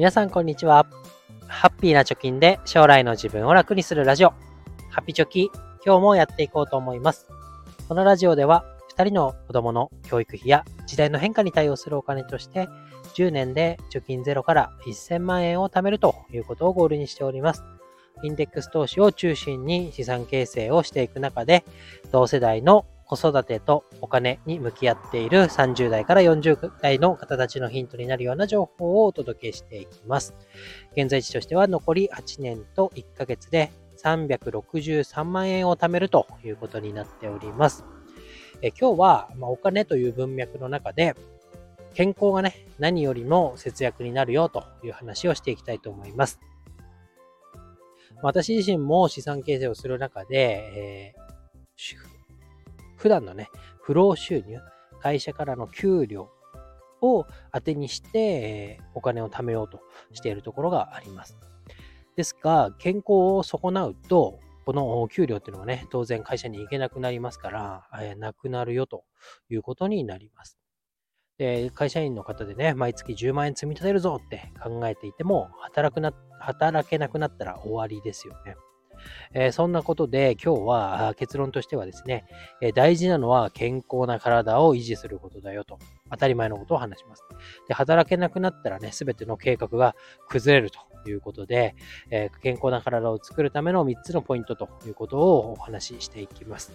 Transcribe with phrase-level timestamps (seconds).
[0.00, 0.86] 皆さんこんにちは。
[1.46, 4.30] ハッピーな貯金で将来の自分を楽にするラジオ、
[4.88, 5.50] ハッピチョキ、
[5.84, 7.28] 今日もやっていこうと思います。
[7.86, 8.64] このラジオでは、
[8.96, 12.70] 2人の子供の教育費や時代の変化に対応するお金として、
[13.14, 17.62] 10年で貯金ゼロから1000万円を貯めるということをゴールにしております。
[18.22, 21.62] インデックス投資を中心に資産形成をしていく中で、
[22.10, 30.32] 同世代の子育てとお金に向き合っている30代から40代の方たちのヒントになるような情報をお届けしていきます。
[30.92, 37.84] 現在地としては残り8年と1ヶ月で363万円を貯めるということになっております。
[38.62, 41.16] え今日は、まお金という文脈の中で
[41.94, 46.38] 健康がね、何よりも節約になるよという話をしていきたいと思います。
[48.22, 52.19] 私自身も資産形成をする中で、えー
[53.00, 53.48] 普段のね、
[53.80, 54.60] 不労収入、
[55.00, 56.30] 会社からの給料
[57.00, 59.80] を当てにして、お金を貯めようと
[60.12, 61.38] しているところがあります。
[62.14, 63.04] ですが、健康
[63.38, 69.04] を損なうと、この給料っていうのはね、当然会社に行けなくなりますから、えー、なくなるよと
[69.48, 70.58] いうことになります。
[71.38, 78.56] で、会社員の方でね、毎月10万円積み立てるぞって考えていても、働くな、働けなくなったら終わりですよね。
[79.32, 82.24] えー、そんなことで今日は結論としてはですね、
[82.60, 85.78] え、大事なのは健康な体を維持することだよと、
[86.10, 87.24] 当たり前のことを話します。
[87.68, 89.94] で、働けなくなったらね、すべての計画が
[90.28, 91.74] 崩れるということで、
[92.10, 96.72] えー、健康な体を作るための3つのポイントということをお話ししていきます。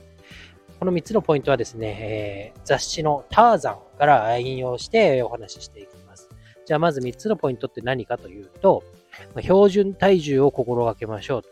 [0.79, 6.29] この3つのポイントはですね、えー、雑誌のターザンから引用してお話ししていきます。
[6.65, 8.83] じゃあまず3つのポイントって何かというと、
[9.39, 11.43] 標準体重を心がけましょう。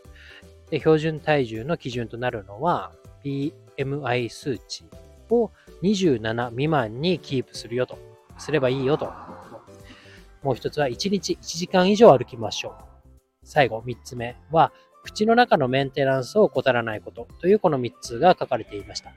[0.74, 2.90] で、標準体重の基準となるのは、
[3.24, 4.84] BMI 数値
[5.30, 5.52] を
[5.84, 7.96] 27未満にキープするよと、
[8.38, 9.12] すればいいよと。
[10.42, 12.72] もう一つは、1日1時間以上歩きましょう。
[13.44, 14.72] 最後、3つ目は、
[15.04, 19.12] 口の中のメンテナンスを怠らないことというこの3つが書かれていました。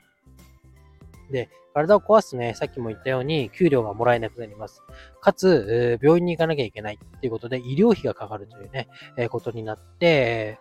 [1.30, 4.82] で、体を壊すとね、さっきも言ったように、給料がもらえなくなります。
[5.20, 10.58] かつ、病院に行かなきゃいけないっていうことで、医療費がかかるというね、えことになって、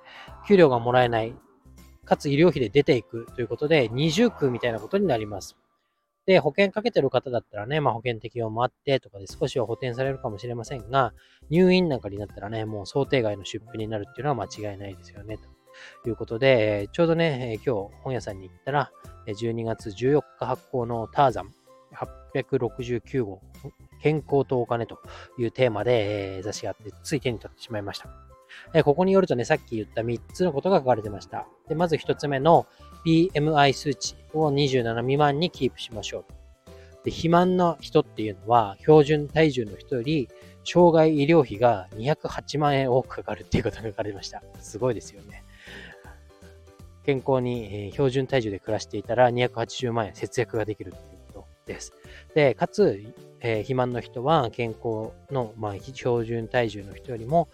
[0.47, 1.33] 給料がもらえない、
[2.05, 5.57] かつ医療費で出ていくということで、二重苦みたいなことになります。
[6.27, 11.13] で、保険かけてる方だったらね、まあ保険適用もあってとかで少しは補填されるかもしれませんが、
[11.49, 15.47] 入院なんかになったらね、もう想定外の出費になるっていうのは間違いないですよね、と
[16.05, 18.91] いうことで、ちょうどね、今日本屋さんに行ったら、
[19.25, 21.51] 12月14日発行のターザン
[22.33, 23.41] 869号、
[24.01, 24.99] 健康とお金と
[25.37, 28.09] いうテーマで、えー、雑誌があって、つい手に取ってしまいました。
[28.73, 31.47] え、ここによるとね、さっき言った3つのことが書かれてました。
[31.67, 32.65] でまず1つ目の
[33.05, 36.25] BMI 数値を27未満にキープしましょう。
[37.03, 40.29] で肥満の人っていうのは、標準体重の人より、
[40.63, 44.43] 障害医療費が208万円多くかかるっていうことが書かれました。
[44.59, 45.43] すごいですよね。
[47.07, 51.03] 健康に、え標準体重で暮らしていたら280万円節約ができるという
[51.33, 51.93] ことです。
[52.35, 53.01] で、かつ、
[53.39, 57.47] えー、肥満の人は健康の、まあ、標準体重の人よりも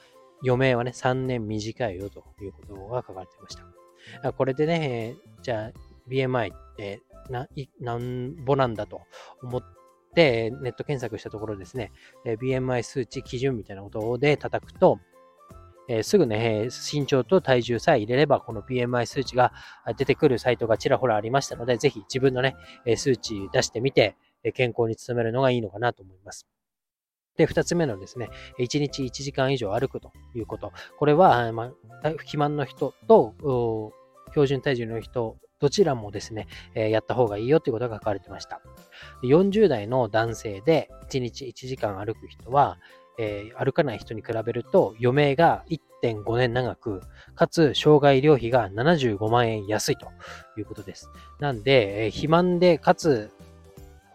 [0.44, 3.56] 余命はね、3年短いよということが書かれていまし
[4.22, 4.34] た。
[4.34, 5.72] これでね、じゃあ
[6.10, 7.48] BMI ってな、
[7.80, 9.02] なんぼなんだと
[9.44, 9.64] 思っ
[10.16, 11.92] て、ネット検索したところですね、
[12.26, 14.98] BMI 数値基準みたいなことで叩くと、
[15.88, 19.52] えー、すぐね、身長と体重さえ入れれば、この BMI 数値が
[19.98, 22.56] 出てくるサイトがちらほらありましたので、ぜひ自分のね、
[22.96, 24.16] 数値出してみて、
[24.54, 26.48] 健康に努めるのがいいのかなと思います。
[27.38, 28.30] で、二つ目のですね、
[28.60, 30.72] 1日1時間以上歩くということ。
[31.00, 31.72] これは、ま
[32.04, 33.92] あ、肥満の人と
[34.30, 38.62] 標準体重の人、どちらもですね、えやった方がいいよということが書かれてました。
[39.24, 42.78] 40代の男性で1日1時間歩く人は、
[43.18, 45.64] えー、歩かない人に比べると余命が
[46.04, 47.02] 1.5年長く、
[47.36, 50.08] かつ障害医療費が75万円安いと
[50.58, 51.10] いうことです。
[51.40, 53.30] なんで、えー、肥満でかつ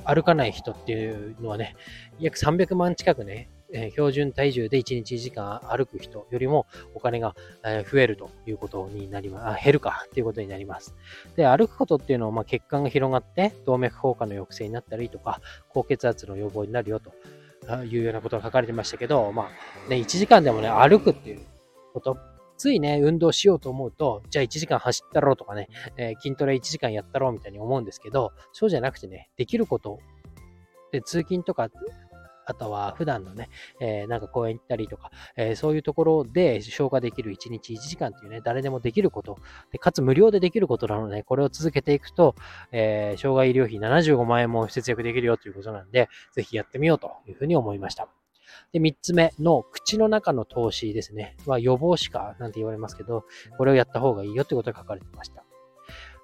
[0.04, 1.76] 歩かない人っていうのはね、
[2.19, 7.34] 約300万近くね、え、標準体重で1日1時間歩く人よりもお金が、
[7.64, 9.62] え増えるということになります。
[9.62, 10.94] 減るかということになります。
[11.37, 17.12] で、歩くことっていうのは、ま、血管が広がって動脈硬化の抑制になったりとか、高血圧の予防になるよと
[17.85, 19.50] いうようなことが書かれてましたけど、ま
[19.87, 21.41] あ、ね、1時間でもね、歩くっていう
[21.93, 22.17] こと、
[22.56, 30.00] ついね、運動しようと思うと、じゃあ1時間走ったろうとかね、えー、筋トレ1時間やったろうみたいに思うんですけど、そうじゃなくてね、できること。
[30.91, 31.69] で、通勤とか
[32.48, 39.38] あとは普段のね、えー、なんか公園行ったりとか、えー、そういうところで消化できる1日1時間っていうね、誰でもできること、
[39.70, 42.34] でかつ無料でできることなので、これを続けていくと、
[42.72, 48.08] えー、障害医療費75万円も節約できるよということなんで、ぜひやってみようというふうに思いました。
[48.72, 51.36] で、3つ目の口の中の投資ですね。
[51.44, 53.26] は予防歯科なんて言われますけど、
[53.58, 55.44] これをやった方がいいよってことが書かれてました。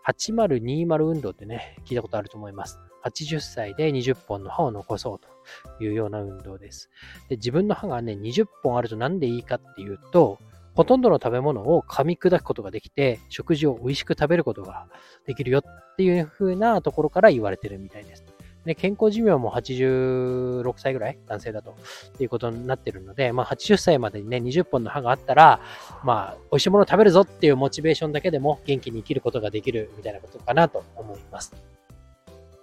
[0.08, 2.78] 8020運動ってね、聞いたことあると思います。
[3.04, 5.33] 80歳で20本の歯を残そうと
[5.81, 6.91] いうような運動です。
[7.29, 10.38] で自分の歯がね、20本あると何でいいかっていうと、
[10.75, 14.88] ほとんどの食べ物を噛み砕くことができて、食事を美味しく食べることが
[15.26, 18.25] できるよっていう風なところから言われてるみたいです。
[18.64, 21.73] で、健康寿命も86歳ぐらい男性だと。
[22.14, 25.61] っていうことになってるので、まあ80歳までにね、20本の歯があったら、
[26.02, 31.52] まあ、美味しいものを食べるぞっていうモチベーションだけでも元気に生きることができるみたいなことかなと思います。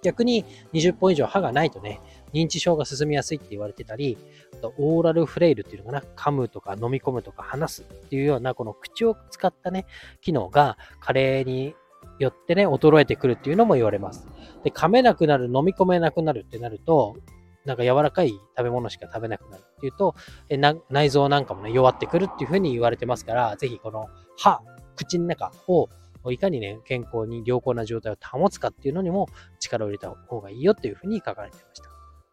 [0.02, 2.00] 逆に20本以上歯がないとね、
[2.32, 4.18] 認知症が進みやすいって言われてたり、
[4.54, 9.86] あとオーラルフレイルっていうのかな、噛むとか飲み込むとか話すっていうような、この口を使ったね、
[10.20, 11.74] 機能が加齢に
[12.18, 14.26] よってね、衰えてくるっていうのも言われます。
[14.64, 17.16] で、噛めなくなる、飲み込めなくなるってなると、
[17.64, 20.14] なんか柔らかい食べ物しか食べなくなるっていうと、
[20.48, 20.58] え
[20.90, 24.60] 内臓なんかもね、弱ってくるっていうふうに言われてますから、ぜひこの歯、
[24.96, 25.88] 口の中を
[26.30, 31.91] いかにね、健康に良好な状態を保つかっていうのにも力を入れた方がいいよっていうふうに書かれてました。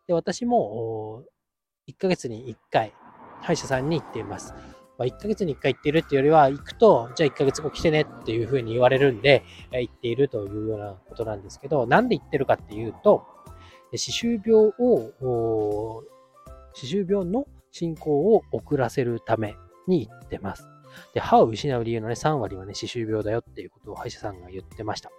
[0.09, 1.23] で、私も
[1.87, 2.95] 1ヶ月に1回
[3.41, 4.55] 歯医者さんに行っています。
[4.97, 13.23] まあ、1ヶ月に1回行っているっていうよりは、行くと、じゃあ1ヶ月後来てねっていうふうに言われるんで、行っているというようなことなんですけど、なんで行ってるかっていうと、
[13.91, 16.03] 歯周病を、
[16.73, 19.55] 歯周病の進行を遅らせるため
[19.87, 20.67] に行ってます。
[21.13, 25.11] で、歯を失う理由のね、3割はね、歯周病だよっていうことを歯医者さんが言ってました。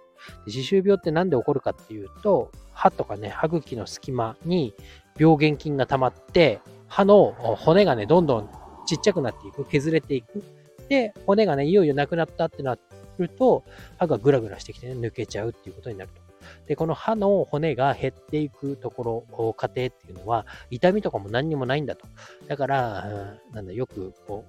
[0.47, 4.73] 歯周病って何で起こるかっていうと、歯とかね、歯茎の隙間に
[5.17, 8.49] 病原菌が溜まって、歯の骨がね、どんどん
[8.85, 10.43] ちっちゃくなっていく、削れていく。
[10.89, 12.77] で、骨がね、いよいよなくなったってな
[13.17, 13.63] ると、
[13.97, 16.21] 歯がグラグラしてきてね、抜けちゃうっていうことになると。
[16.67, 22.07] で、この歯の骨が減っていくところ、過程っていうのは、痛みとかも何にもないんだと。
[22.47, 24.45] だから、なんだ、よく、こ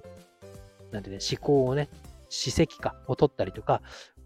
[0.91, 1.89] う、なんてね、思考をね、
[2.29, 3.83] 歯石かを取ったりとか、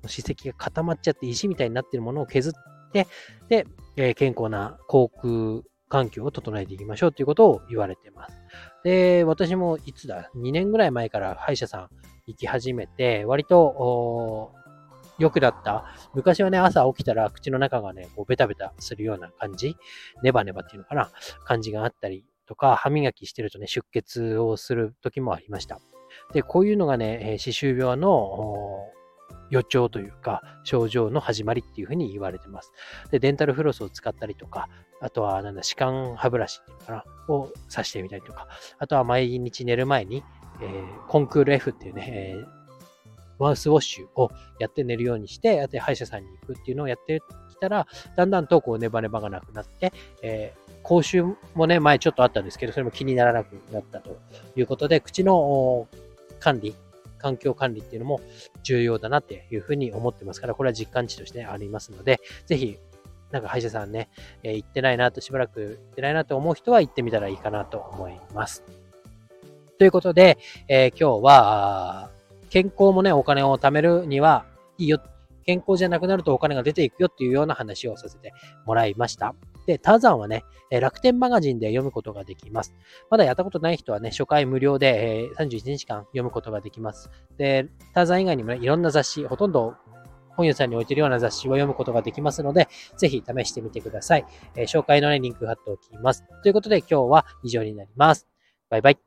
[0.07, 2.53] 歯石が固まっちゃって石みたいになってるものを削っ
[2.93, 3.07] て、
[3.49, 3.67] で、
[3.97, 8.35] えー、健康な口腔環境を整えていきましょうということを言われてます。
[8.85, 11.89] で、私もいつだ、2年ぐらい前から歯医者さん
[12.27, 14.53] 行き始めて、割と、
[15.19, 15.87] 良くなった。
[16.15, 19.77] 昔はね、朝起きたら口の中がね、こうベタベタするような感じ、
[20.23, 21.11] ネバネバっていうのかな、
[21.45, 25.81] 感じがあったりとか、歯磨きしてるとね、出血をする時もありました。
[26.33, 28.91] で、こういうのがね、歯周病の
[29.51, 32.73] 予兆というか、症状の始まりっていうふうに言われてます。
[33.11, 34.69] で、デンタルフロスを使ったりとか、
[35.01, 38.49] あとは、なんだ、歯間歯ブラシっていうのかな、を刺してみたりとか、
[38.79, 40.25] あとは毎日寝る前に、
[40.61, 42.47] えー、コンクール F っていうね、えー、
[43.39, 47.21] マウスウォッシュをやって寝るようにして、で、歯医者さんに行くっていうのをやって
[47.51, 54.17] きたら、だんだんとこうネバネバがなくなって、えー、口臭もね、前ちょっとあったんですけど、それも気にならなくなったと
[54.57, 55.89] いうことで、口の
[56.41, 56.75] 管理、
[57.19, 58.21] 環境管理っていうのも
[58.63, 62.79] 重要だなっていうふうに思ってますから、これは実感値としてありますので、ぜひ、
[63.31, 64.09] なんか歯医者さんね、
[64.43, 68.63] え、行ってないなと、しばらく行ってないなと思う人は行ってみたらいいかなと思います。
[69.79, 72.11] ということで、えー、今日は、
[72.51, 74.45] 健康もね、お金を貯めるには
[74.79, 75.01] いいよ。
[75.45, 78.33] 健康じゃなくなるとお金が出ていくよっていうような話をさせて
[78.65, 79.35] もらいました。
[79.67, 82.75] で、ターザンはね、楽天マガジンで読むことができます。
[83.11, 87.11] まだやったことない人はね、初回無料で31日間読むことができます。
[87.37, 89.75] で、ターザン以外にもね、いろんな雑誌、ほとんど
[90.37, 94.27] 本屋さんに置いてるような雑誌を読むことができますので、ぜひ試してみてください。
[94.55, 96.25] え、紹介のね、リンク貼っておきます。
[96.43, 98.29] ということで今日は以上になります。
[98.69, 99.06] バイバイ。